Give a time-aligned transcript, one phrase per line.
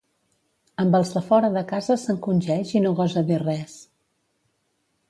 [0.83, 3.79] Amb els de fora de casa s'encongeix i no gosa dir res.